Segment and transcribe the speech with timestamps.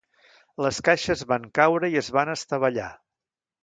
[0.65, 2.93] Les caixes van caure i es van estavellar.